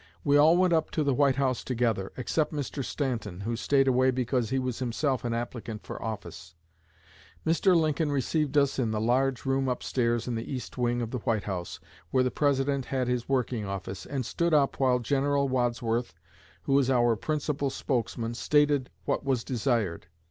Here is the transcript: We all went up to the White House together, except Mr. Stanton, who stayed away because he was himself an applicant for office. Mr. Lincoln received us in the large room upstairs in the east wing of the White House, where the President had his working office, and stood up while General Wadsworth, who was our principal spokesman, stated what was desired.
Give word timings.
We 0.23 0.35
all 0.35 0.57
went 0.57 0.73
up 0.73 0.89
to 0.93 1.03
the 1.03 1.13
White 1.13 1.35
House 1.35 1.63
together, 1.63 2.11
except 2.17 2.51
Mr. 2.51 2.83
Stanton, 2.83 3.41
who 3.41 3.55
stayed 3.55 3.87
away 3.87 4.09
because 4.09 4.49
he 4.49 4.57
was 4.57 4.79
himself 4.79 5.23
an 5.23 5.31
applicant 5.35 5.83
for 5.85 6.01
office. 6.01 6.55
Mr. 7.45 7.75
Lincoln 7.75 8.11
received 8.11 8.57
us 8.57 8.79
in 8.79 8.89
the 8.89 8.99
large 8.99 9.45
room 9.45 9.67
upstairs 9.69 10.27
in 10.27 10.33
the 10.33 10.51
east 10.51 10.75
wing 10.75 11.03
of 11.03 11.11
the 11.11 11.19
White 11.19 11.43
House, 11.43 11.79
where 12.09 12.23
the 12.23 12.31
President 12.31 12.85
had 12.85 13.07
his 13.07 13.29
working 13.29 13.63
office, 13.67 14.07
and 14.07 14.25
stood 14.25 14.55
up 14.55 14.79
while 14.79 14.97
General 14.97 15.47
Wadsworth, 15.47 16.15
who 16.63 16.73
was 16.73 16.89
our 16.89 17.15
principal 17.15 17.69
spokesman, 17.69 18.33
stated 18.33 18.89
what 19.05 19.23
was 19.23 19.43
desired. 19.43 20.07